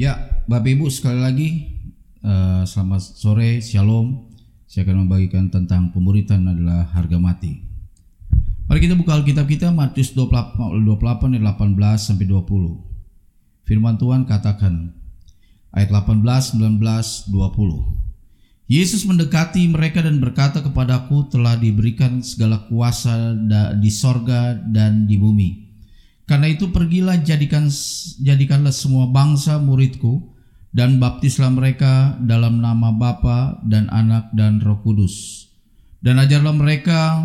[0.00, 0.16] Ya,
[0.48, 1.48] Bapak Ibu sekali lagi
[2.24, 4.32] uh, selamat sore, Shalom.
[4.64, 7.60] Saya akan membagikan tentang pemuritan adalah harga mati.
[8.64, 10.56] Mari kita buka Alkitab kita Matius 28,
[10.88, 12.80] 28 ayat 18 sampai 20.
[13.68, 14.96] Firman Tuhan katakan
[15.76, 18.72] ayat 18, 19, 20.
[18.72, 23.36] Yesus mendekati mereka dan berkata kepadaku telah diberikan segala kuasa
[23.76, 25.69] di sorga dan di bumi.
[26.30, 27.66] Karena itu pergilah jadikan
[28.22, 30.30] jadikanlah semua bangsa muridku
[30.70, 35.50] dan baptislah mereka dalam nama Bapa dan Anak dan Roh Kudus.
[35.98, 37.18] Dan ajarlah mereka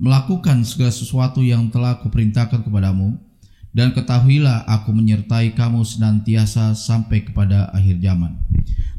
[0.00, 3.20] melakukan segala sesuatu yang telah kuperintahkan kepadamu
[3.76, 8.32] dan ketahuilah aku menyertai kamu senantiasa sampai kepada akhir zaman.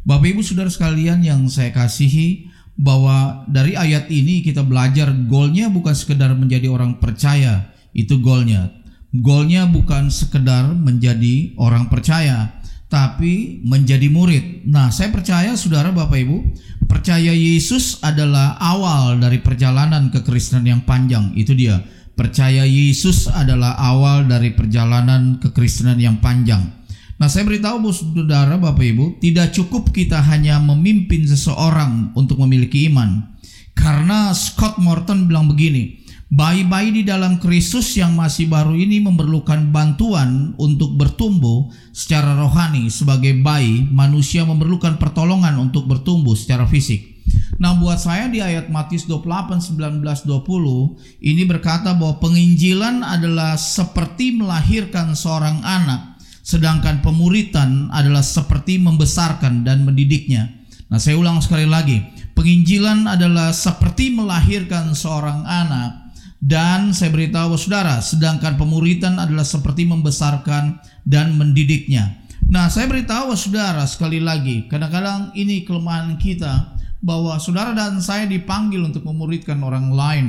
[0.06, 5.98] Bapak Ibu Saudara sekalian yang saya kasihi bahwa dari ayat ini kita belajar golnya bukan
[5.98, 8.72] sekedar menjadi orang percaya, itu golnya,
[9.10, 12.62] Golnya bukan sekedar menjadi orang percaya,
[12.94, 14.70] tapi menjadi murid.
[14.70, 16.38] Nah, saya percaya saudara Bapak Ibu,
[16.86, 21.34] percaya Yesus adalah awal dari perjalanan kekristenan yang panjang.
[21.34, 21.82] Itu dia.
[22.14, 26.80] Percaya Yesus adalah awal dari perjalanan kekristenan yang panjang.
[27.20, 32.88] Nah, saya beritahu bu saudara Bapak Ibu, tidak cukup kita hanya memimpin seseorang untuk memiliki
[32.94, 33.36] iman.
[33.76, 35.99] Karena Scott Morton bilang begini,
[36.30, 42.86] Bayi-bayi di dalam Kristus yang masih baru ini memerlukan bantuan untuk bertumbuh secara rohani.
[42.94, 47.18] Sebagai bayi, manusia memerlukan pertolongan untuk bertumbuh secara fisik.
[47.58, 54.38] Nah buat saya di ayat Matius 28, 19, 20 ini berkata bahwa penginjilan adalah seperti
[54.38, 56.22] melahirkan seorang anak.
[56.46, 60.46] Sedangkan pemuritan adalah seperti membesarkan dan mendidiknya.
[60.94, 62.06] Nah saya ulang sekali lagi.
[62.38, 65.99] Penginjilan adalah seperti melahirkan seorang anak
[66.40, 72.24] dan saya beritahu saudara, sedangkan pemuritan adalah seperti membesarkan dan mendidiknya.
[72.48, 78.88] Nah, saya beritahu saudara sekali lagi, kadang-kadang ini kelemahan kita bahwa saudara dan saya dipanggil
[78.88, 80.28] untuk memuridkan orang lain.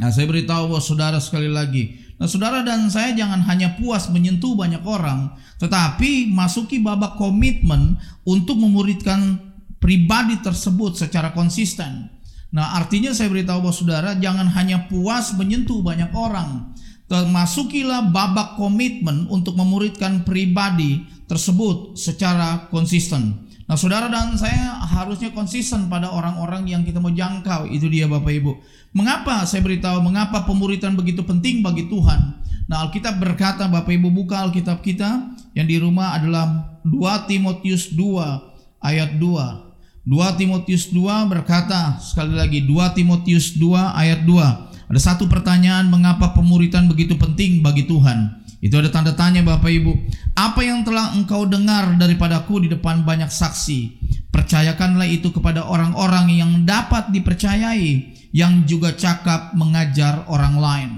[0.00, 4.80] Nah, saya beritahu saudara sekali lagi, nah saudara dan saya jangan hanya puas menyentuh banyak
[4.86, 9.38] orang, tetapi masuki babak komitmen untuk memuridkan
[9.82, 12.17] pribadi tersebut secara konsisten.
[12.48, 16.72] Nah artinya saya beritahu bahwa saudara jangan hanya puas menyentuh banyak orang.
[17.08, 23.48] Masukilah babak komitmen untuk memuridkan pribadi tersebut secara konsisten.
[23.68, 27.68] Nah saudara dan saya harusnya konsisten pada orang-orang yang kita mau jangkau.
[27.68, 28.52] Itu dia Bapak Ibu.
[28.96, 32.40] Mengapa saya beritahu mengapa pemuritan begitu penting bagi Tuhan?
[32.64, 38.80] Nah Alkitab berkata Bapak Ibu buka Alkitab kita yang di rumah adalah 2 Timotius 2
[38.80, 39.67] ayat 2.
[40.06, 46.32] 2 Timotius 2 berkata sekali lagi 2 Timotius 2 ayat 2 ada satu pertanyaan mengapa
[46.32, 48.40] pemuritan begitu penting bagi Tuhan?
[48.64, 49.92] Itu ada tanda tanya Bapak Ibu.
[50.32, 54.00] Apa yang telah engkau dengar daripadaku di depan banyak saksi?
[54.32, 60.90] Percayakanlah itu kepada orang-orang yang dapat dipercayai yang juga cakap mengajar orang lain.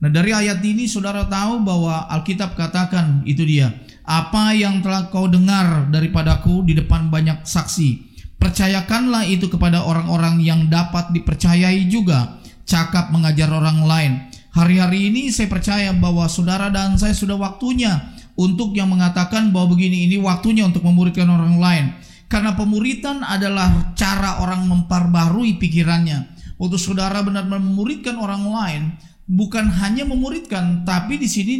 [0.00, 3.72] Nah dari ayat ini saudara tahu bahwa Alkitab katakan itu dia
[4.04, 10.66] apa yang telah kau dengar daripadaku di depan banyak saksi Percayakanlah itu kepada orang-orang yang
[10.68, 12.38] dapat dipercayai juga.
[12.64, 14.12] Cakap mengajar orang lain.
[14.54, 20.06] Hari-hari ini saya percaya bahwa saudara dan saya sudah waktunya untuk yang mengatakan bahwa begini
[20.06, 21.84] ini waktunya untuk memuridkan orang lain.
[22.30, 26.34] Karena pemuritan adalah cara orang memperbarui pikirannya.
[26.58, 28.82] Untuk saudara benar-benar memuridkan orang lain,
[29.26, 31.54] bukan hanya memuridkan, tapi di sini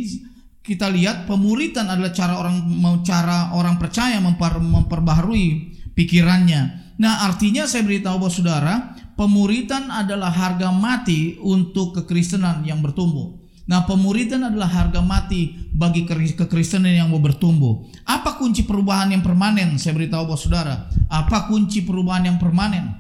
[0.64, 2.56] kita lihat pemuritan adalah cara orang
[3.04, 6.94] cara orang percaya memper, memperbaharui pikirannya.
[6.99, 8.75] Nah, artinya saya beritahu bahwa saudara,
[9.19, 13.43] pemuritan adalah harga mati untuk kekristenan yang bertumbuh.
[13.65, 16.04] Nah, pemuritan adalah harga mati bagi
[16.37, 17.88] kekristenan yang mau bertumbuh.
[18.04, 19.81] Apa kunci perubahan yang permanen?
[19.81, 20.75] Saya beritahu bahwa saudara,
[21.09, 22.93] apa kunci perubahan yang permanen?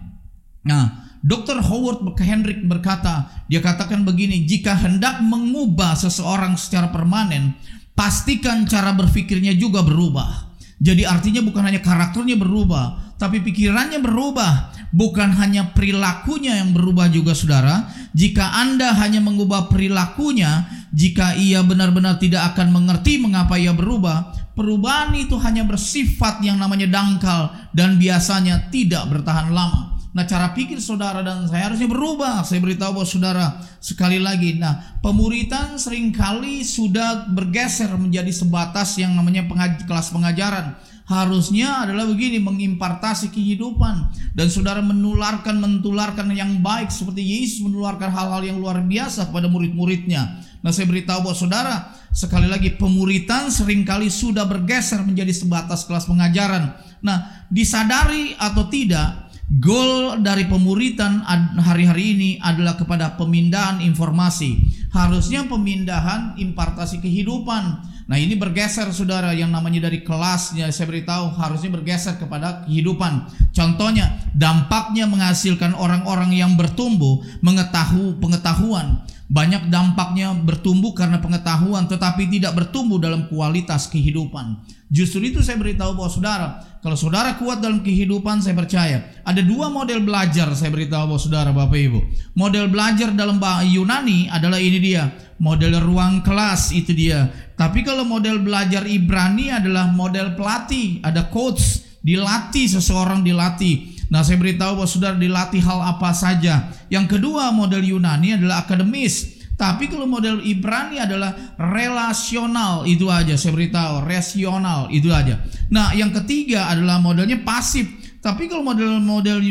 [0.64, 1.60] Nah, Dr.
[1.60, 7.56] Howard Hendrick berkata, dia katakan begini, jika hendak mengubah seseorang secara permanen,
[7.92, 10.53] pastikan cara berpikirnya juga berubah.
[10.84, 14.76] Jadi artinya bukan hanya karakternya berubah, tapi pikirannya berubah.
[14.94, 17.88] Bukan hanya perilakunya yang berubah juga saudara.
[18.12, 25.16] Jika Anda hanya mengubah perilakunya, jika ia benar-benar tidak akan mengerti mengapa ia berubah, perubahan
[25.18, 29.93] itu hanya bersifat yang namanya dangkal dan biasanya tidak bertahan lama.
[30.14, 32.46] Nah cara pikir saudara dan saya harusnya berubah.
[32.46, 33.46] Saya beritahu bahwa saudara
[33.82, 34.54] sekali lagi.
[34.54, 40.78] Nah pemuritan sering kali sudah bergeser menjadi sebatas yang namanya pengaj kelas pengajaran.
[41.04, 48.40] Harusnya adalah begini mengimpartasi kehidupan dan saudara menularkan mentularkan yang baik seperti Yesus menularkan hal-hal
[48.40, 50.40] yang luar biasa kepada murid-muridnya.
[50.64, 51.74] Nah saya beritahu bahwa saudara
[52.14, 56.72] sekali lagi pemuritan sering kali sudah bergeser menjadi sebatas kelas pengajaran.
[57.04, 61.20] Nah, disadari atau tidak, goal dari pemuritan
[61.60, 64.56] hari-hari ini adalah kepada pemindahan informasi.
[64.94, 67.92] Harusnya pemindahan impartasi kehidupan.
[68.04, 73.26] Nah ini bergeser saudara yang namanya dari kelasnya saya beritahu harusnya bergeser kepada kehidupan.
[73.56, 82.52] Contohnya dampaknya menghasilkan orang-orang yang bertumbuh mengetahui pengetahuan banyak dampaknya bertumbuh karena pengetahuan tetapi tidak
[82.52, 84.60] bertumbuh dalam kualitas kehidupan.
[84.92, 86.48] Justru itu saya beritahu bahwa saudara,
[86.84, 91.50] kalau saudara kuat dalam kehidupan saya percaya ada dua model belajar saya beritahu bahwa saudara
[91.50, 92.00] Bapak Ibu.
[92.36, 95.08] Model belajar dalam bahasa Yunani adalah ini dia,
[95.40, 97.26] model ruang kelas itu dia.
[97.54, 103.93] Tapi kalau model belajar Ibrani adalah model pelatih, ada coach, dilatih seseorang dilatih.
[104.12, 106.68] Nah, saya beritahu bahwa saudara dilatih hal apa saja.
[106.92, 109.34] Yang kedua, model Yunani adalah akademis.
[109.54, 115.38] Tapi kalau model Ibrani adalah relasional itu aja saya beritahu rasional itu aja.
[115.70, 117.86] Nah yang ketiga adalah modelnya pasif.
[118.18, 119.44] Tapi kalau model-model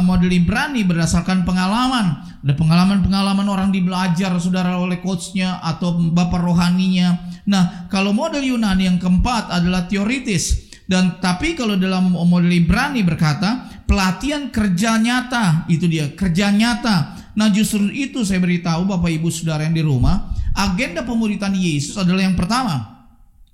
[0.00, 7.14] model Ibrani berdasarkan pengalaman, ada pengalaman-pengalaman orang dibelajar saudara oleh coachnya atau bapak rohaninya.
[7.46, 10.66] Nah kalau model Yunani yang keempat adalah teoritis.
[10.86, 17.48] Dan tapi kalau dalam model Ibrani berkata pelatihan kerja nyata itu dia kerja nyata nah
[17.48, 22.36] justru itu saya beritahu bapak ibu saudara yang di rumah agenda pemuritan Yesus adalah yang
[22.36, 22.96] pertama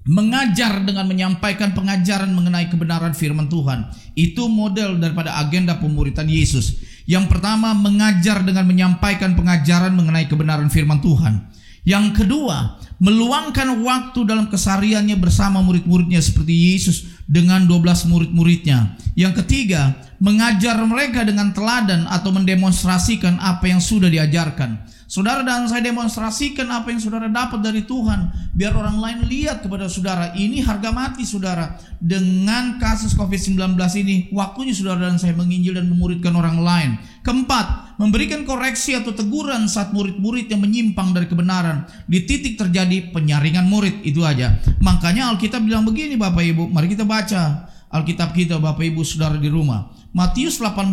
[0.03, 3.87] mengajar dengan menyampaikan pengajaran mengenai kebenaran firman Tuhan.
[4.19, 6.83] Itu model daripada agenda pemuritan Yesus.
[7.07, 11.51] Yang pertama mengajar dengan menyampaikan pengajaran mengenai kebenaran firman Tuhan.
[11.83, 18.95] Yang kedua, meluangkan waktu dalam kesariannya bersama murid-muridnya seperti Yesus dengan 12 murid-muridnya.
[19.19, 24.87] Yang ketiga, mengajar mereka dengan teladan atau mendemonstrasikan apa yang sudah diajarkan.
[25.13, 29.85] Saudara dan saya demonstrasikan apa yang saudara dapat dari Tuhan biar orang lain lihat kepada
[29.85, 35.93] saudara ini harga mati saudara dengan kasus Covid-19 ini waktunya saudara dan saya menginjil dan
[35.93, 36.91] memuridkan orang lain.
[37.29, 41.87] Keempat, memberikan koreksi atau teguran saat murid-murid yang menyimpang dari kebenaran.
[42.11, 44.61] Di titik terjadi penyaringan murid itu aja.
[44.85, 49.49] Makanya Alkitab bilang begini Bapak Ibu, mari kita baca Alkitab kita Bapak Ibu Saudara di
[49.49, 49.89] rumah.
[50.13, 50.93] Matius 18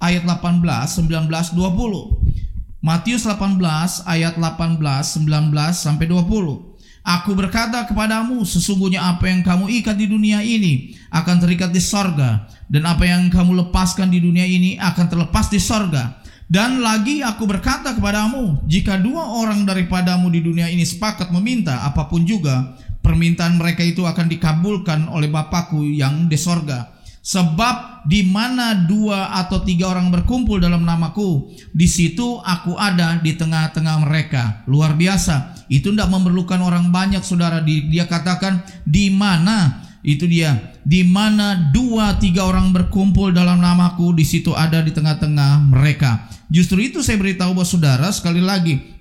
[0.00, 0.64] ayat 18,
[1.04, 2.80] 19, 20.
[2.80, 3.60] Matius 18
[4.08, 6.70] ayat 18, 19 sampai 20.
[7.00, 12.44] Aku berkata kepadamu, sesungguhnya apa yang kamu ikat di dunia ini akan terikat di sorga,
[12.68, 16.19] dan apa yang kamu lepaskan di dunia ini akan terlepas di sorga.
[16.50, 22.10] Dan lagi aku berkata kepadamu, jika dua orang daripadamu di dunia ini sepakat meminta apa
[22.10, 22.74] pun juga,
[23.06, 26.90] permintaan mereka itu akan dikabulkan oleh Bapakku yang di sorga.
[27.22, 33.30] Sebab di mana dua atau tiga orang berkumpul dalam namaku, di situ aku ada di
[33.38, 34.66] tengah-tengah mereka.
[34.66, 35.68] Luar biasa.
[35.70, 37.62] Itu tidak memerlukan orang banyak, saudara.
[37.62, 40.76] Dia katakan di mana itu dia.
[40.84, 46.28] Di mana dua tiga orang berkumpul dalam namaku, di situ ada di tengah-tengah mereka.
[46.50, 48.99] Justru itu saya beritahu bahwa saudara sekali lagi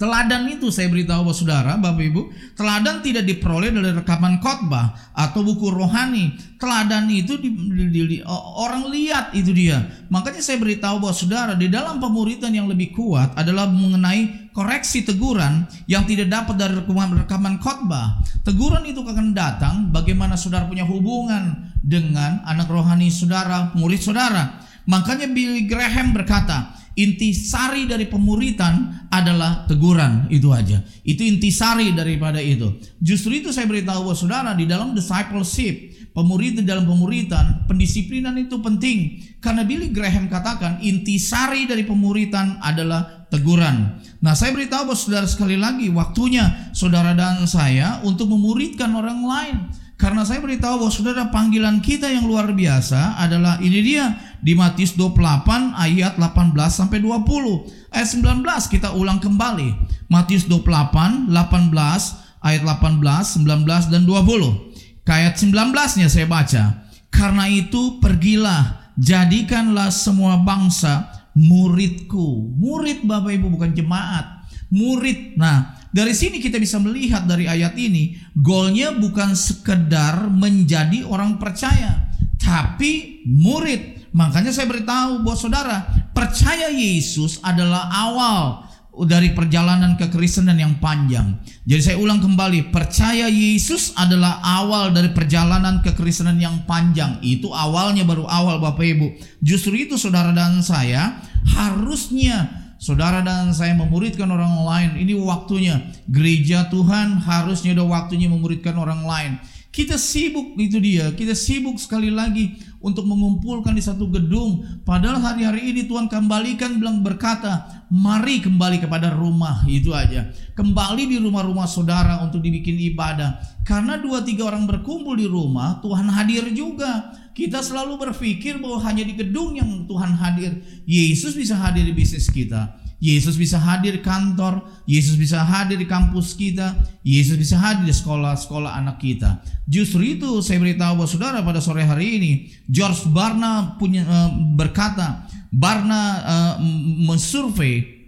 [0.00, 5.44] Teladan itu saya beritahu bahwa saudara, Bapak Ibu, teladan tidak diperoleh dari rekaman khotbah atau
[5.44, 6.40] buku rohani.
[6.56, 8.16] Teladan itu di, di, di, di,
[8.56, 9.76] orang lihat itu dia.
[10.08, 15.68] Makanya saya beritahu bahwa saudara di dalam pemuritan yang lebih kuat adalah mengenai koreksi teguran
[15.84, 18.24] yang tidak dapat dari rekaman, rekaman khotbah.
[18.40, 24.64] Teguran itu akan datang bagaimana saudara punya hubungan dengan anak rohani saudara, murid saudara.
[24.88, 30.82] Makanya Billy Graham berkata, intisari dari pemuritan adalah teguran itu aja.
[31.02, 32.78] Itu intisari daripada itu.
[32.98, 39.22] Justru itu saya beritahu bahwa saudara di dalam discipleship, pemuritan dalam pemuritan, pendisiplinan itu penting.
[39.38, 44.02] Karena Billy Graham katakan intisari dari pemuritan adalah teguran.
[44.20, 49.56] Nah saya beritahu bahwa saudara sekali lagi waktunya saudara dan saya untuk memuridkan orang lain.
[50.00, 54.96] Karena saya beritahu bahwa saudara panggilan kita yang luar biasa adalah ini dia di Matius
[54.96, 57.92] 28 ayat 18 sampai 20.
[57.92, 59.68] Ayat 19 kita ulang kembali.
[60.08, 65.04] Matius 28 18 ayat 18, 19 dan 20.
[65.04, 66.64] Ke ayat 19-nya saya baca.
[67.10, 72.54] Karena itu pergilah jadikanlah semua bangsa muridku.
[72.56, 74.44] Murid Bapak Ibu bukan jemaat.
[74.70, 75.34] Murid.
[75.34, 82.06] Nah, dari sini kita bisa melihat dari ayat ini, goalnya bukan sekedar menjadi orang percaya,
[82.38, 83.99] tapi murid.
[84.10, 88.66] Makanya saya beritahu buat saudara, percaya Yesus adalah awal
[89.06, 91.38] dari perjalanan kekristenan yang panjang.
[91.62, 97.22] Jadi saya ulang kembali, percaya Yesus adalah awal dari perjalanan kekristenan yang panjang.
[97.22, 99.06] Itu awalnya baru awal Bapak Ibu.
[99.40, 101.22] Justru itu saudara dan saya
[101.54, 102.50] harusnya
[102.82, 104.90] saudara dan saya memuridkan orang lain.
[105.06, 105.78] Ini waktunya.
[106.10, 109.32] Gereja Tuhan harusnya udah waktunya memuridkan orang lain.
[109.70, 114.66] Kita sibuk itu dia, kita sibuk sekali lagi untuk mengumpulkan di satu gedung.
[114.82, 120.26] Padahal hari-hari ini Tuhan kembalikan bilang berkata, mari kembali kepada rumah itu aja.
[120.58, 123.38] Kembali di rumah-rumah saudara untuk dibikin ibadah.
[123.62, 127.14] Karena dua tiga orang berkumpul di rumah, Tuhan hadir juga.
[127.30, 130.66] Kita selalu berpikir bahwa hanya di gedung yang Tuhan hadir.
[130.82, 132.79] Yesus bisa hadir di bisnis kita.
[133.00, 137.96] Yesus bisa hadir di kantor, Yesus bisa hadir di kampus kita, Yesus bisa hadir di
[137.96, 139.40] sekolah-sekolah anak kita.
[139.64, 142.32] Justru itu saya beritahu bahwa saudara pada sore hari ini
[142.68, 146.54] George Barna punya uh, berkata, Barna uh,
[147.00, 148.04] mensurvei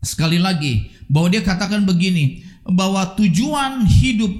[0.00, 4.30] sekali lagi bahwa dia katakan begini bahwa tujuan hidup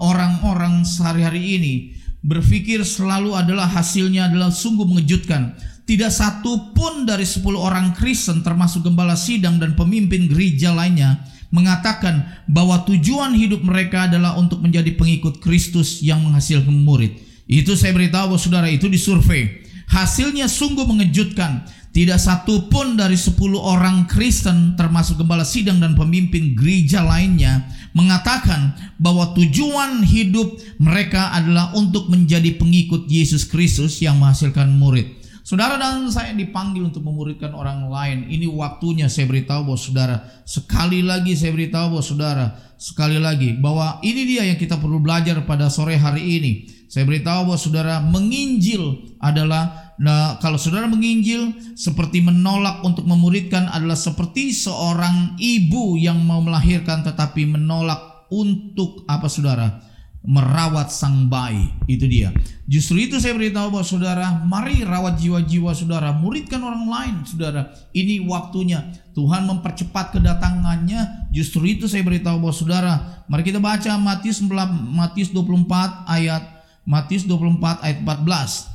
[0.00, 1.74] orang-orang sehari-hari ini
[2.22, 5.58] berpikir selalu adalah hasilnya adalah sungguh mengejutkan
[5.92, 11.20] tidak satu pun dari sepuluh orang Kristen termasuk gembala sidang dan pemimpin gereja lainnya
[11.52, 17.12] mengatakan bahwa tujuan hidup mereka adalah untuk menjadi pengikut Kristus yang menghasilkan murid.
[17.44, 19.68] Itu saya beritahu bahwa saudara itu disurvei.
[19.92, 21.68] Hasilnya sungguh mengejutkan.
[21.92, 28.72] Tidak satu pun dari sepuluh orang Kristen termasuk gembala sidang dan pemimpin gereja lainnya mengatakan
[28.96, 35.20] bahwa tujuan hidup mereka adalah untuk menjadi pengikut Yesus Kristus yang menghasilkan murid.
[35.52, 38.24] Saudara dan saya dipanggil untuk memuridkan orang lain.
[38.24, 40.16] Ini waktunya saya beritahu bahwa saudara.
[40.48, 42.46] Sekali lagi saya beritahu bahwa saudara.
[42.80, 46.52] Sekali lagi bahwa ini dia yang kita perlu belajar pada sore hari ini.
[46.88, 53.94] Saya beritahu bahwa saudara menginjil adalah Nah, kalau saudara menginjil seperti menolak untuk memuridkan adalah
[53.94, 59.91] seperti seorang ibu yang mau melahirkan tetapi menolak untuk apa saudara?
[60.22, 61.70] Merawat sang bayi.
[61.90, 62.30] Itu dia.
[62.70, 67.74] Justru itu saya beritahu bahwa saudara, mari rawat jiwa-jiwa saudara, muridkan orang lain saudara.
[67.90, 68.94] Ini waktunya.
[69.12, 71.28] Tuhan mempercepat kedatangannya.
[71.34, 72.92] Justru itu saya beritahu bahwa saudara,
[73.26, 78.72] mari kita baca Matius Matius 24 ayat Matius 24 ayat 14.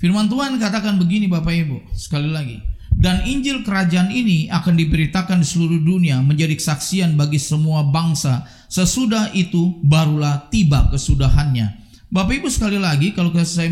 [0.00, 2.56] Firman Tuhan katakan begini Bapak Ibu, sekali lagi.
[3.00, 8.44] Dan Injil kerajaan ini akan diberitakan di seluruh dunia menjadi kesaksian bagi semua bangsa.
[8.70, 11.90] Sesudah itu barulah tiba kesudahannya.
[12.06, 13.66] Bapak Ibu sekali lagi kalau saya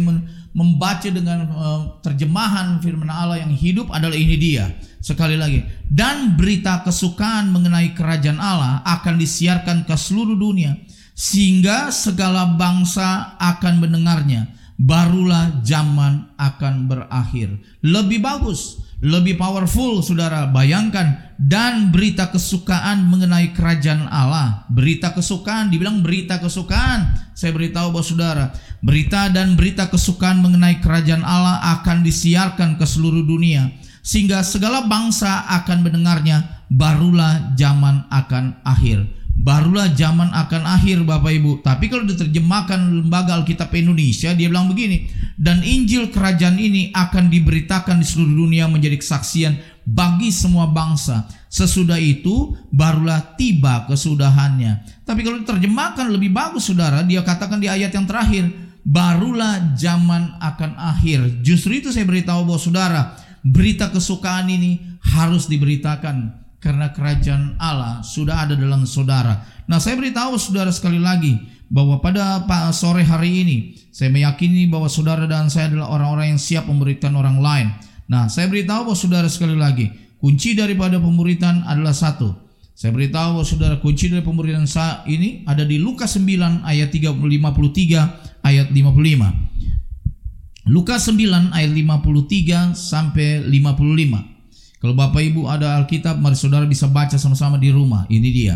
[0.51, 4.75] membaca dengan uh, terjemahan firman Allah yang hidup adalah ini dia.
[4.99, 5.63] Sekali lagi.
[5.87, 10.75] Dan berita kesukaan mengenai kerajaan Allah akan disiarkan ke seluruh dunia.
[11.15, 14.51] Sehingga segala bangsa akan mendengarnya.
[14.79, 17.55] Barulah zaman akan berakhir.
[17.87, 24.67] Lebih bagus lebih powerful saudara bayangkan dan berita kesukaan mengenai kerajaan Allah.
[24.67, 27.15] Berita kesukaan dibilang berita kesukaan.
[27.39, 28.47] Saya beritahu bahwa saudara
[28.83, 33.71] berita dan berita kesukaan mengenai kerajaan Allah akan disiarkan ke seluruh dunia
[34.03, 36.67] sehingga segala bangsa akan mendengarnya.
[36.69, 39.09] Barulah zaman akan akhir.
[39.39, 41.63] Barulah zaman akan akhir Bapak Ibu.
[41.63, 48.03] Tapi kalau diterjemahkan lembaga Alkitab Indonesia, dia bilang begini, dan Injil kerajaan ini akan diberitakan
[48.03, 51.25] di seluruh dunia menjadi kesaksian bagi semua bangsa.
[51.49, 55.05] Sesudah itu barulah tiba kesudahannya.
[55.09, 58.53] Tapi kalau diterjemahkan lebih bagus saudara, dia katakan di ayat yang terakhir,
[58.85, 61.41] barulah zaman akan akhir.
[61.41, 63.03] Justru itu saya beritahu bahwa saudara,
[63.41, 69.41] berita kesukaan ini harus diberitakan karena kerajaan Allah sudah ada dalam saudara.
[69.65, 71.39] Nah, saya beritahu saudara sekali lagi
[71.73, 72.45] bahwa pada
[72.77, 73.57] sore hari ini
[73.93, 77.69] saya meyakini bahwa saudara dan saya adalah orang-orang yang siap memberikan orang lain.
[78.09, 82.33] Nah, saya beritahu bahwa saudara sekali lagi, kunci daripada pemuritan adalah satu.
[82.73, 88.41] Saya beritahu bahwa saudara kunci dari pemuritan saat ini ada di Lukas 9 ayat 53
[88.47, 90.69] ayat 55.
[90.73, 94.39] Lukas 9 ayat 53 sampai 55.
[94.79, 98.07] Kalau Bapak Ibu ada Alkitab, mari saudara bisa baca sama-sama di rumah.
[98.07, 98.55] Ini dia.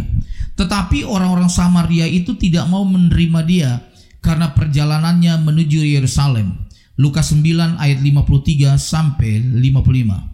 [0.55, 3.83] Tetapi orang-orang Samaria itu tidak mau menerima dia
[4.23, 6.71] karena perjalanannya menuju Yerusalem.
[7.03, 10.31] Lukas 9 ayat 53 sampai 55.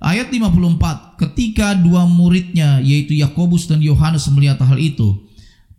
[0.00, 5.16] Ayat 54, ketika dua muridnya yaitu Yakobus dan Yohanes melihat hal itu,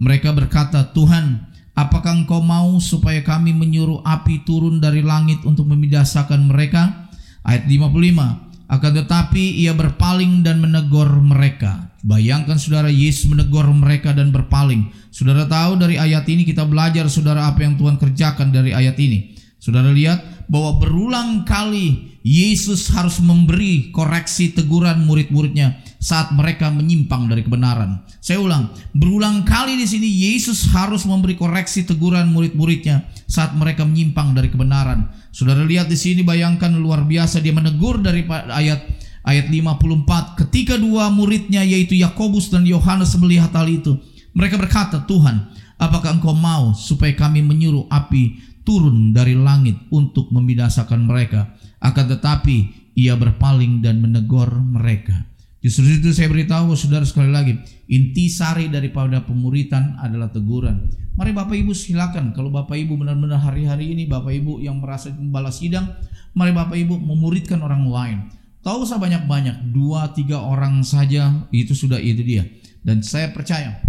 [0.01, 1.45] mereka berkata, "Tuhan,
[1.77, 7.10] apakah Engkau mau supaya kami menyuruh api turun dari langit untuk memidasakan mereka?"
[7.45, 11.91] Ayat 55, akan tetapi ia berpaling dan menegur mereka.
[12.01, 14.89] Bayangkan saudara Yesus menegur mereka dan berpaling.
[15.13, 19.30] Saudara tahu dari ayat ini kita belajar saudara apa yang Tuhan kerjakan dari ayat ini.
[19.61, 27.45] Saudara lihat bahwa berulang kali Yesus harus memberi koreksi teguran murid-muridnya saat mereka menyimpang dari
[27.45, 28.01] kebenaran.
[28.17, 34.33] Saya ulang, berulang kali di sini Yesus harus memberi koreksi teguran murid-muridnya saat mereka menyimpang
[34.33, 35.13] dari kebenaran.
[35.29, 38.81] Saudara lihat di sini bayangkan luar biasa dia menegur dari ayat
[39.21, 44.01] Ayat 54, ketika dua muridnya yaitu Yakobus dan Yohanes melihat hal itu,
[44.33, 45.45] mereka berkata, Tuhan,
[45.77, 51.53] apakah engkau mau supaya kami menyuruh api turun dari langit untuk membinasakan mereka?
[51.81, 55.25] Akan tetapi ia berpaling dan menegur mereka.
[55.61, 57.53] Justru itu saya beritahu saudara sekali lagi,
[57.85, 60.89] inti sari daripada pemuritan adalah teguran.
[61.13, 65.61] Mari Bapak Ibu silakan kalau Bapak Ibu benar-benar hari-hari ini Bapak Ibu yang merasa membalas
[65.61, 65.85] sidang,
[66.33, 68.17] mari Bapak Ibu memuridkan orang lain.
[68.65, 72.41] Tahu usah banyak-banyak, dua tiga orang saja itu sudah itu dia.
[72.81, 73.85] Dan saya percaya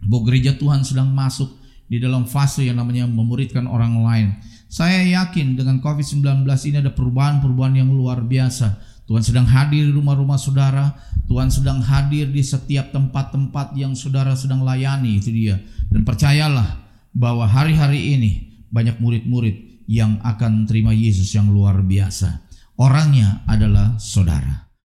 [0.00, 1.60] bahwa gereja Tuhan sedang masuk
[1.92, 4.32] di dalam fase yang namanya memuridkan orang lain.
[4.72, 8.80] Saya yakin dengan COVID-19 ini ada perubahan-perubahan yang luar biasa
[9.12, 10.96] Tuhan sedang hadir di rumah-rumah saudara.
[11.28, 15.60] Tuhan sedang hadir di setiap tempat-tempat yang saudara sedang layani itu dia.
[15.92, 16.80] Dan percayalah
[17.12, 18.30] bahwa hari-hari ini
[18.72, 22.40] banyak murid-murid yang akan terima Yesus yang luar biasa.
[22.80, 24.71] Orangnya adalah saudara.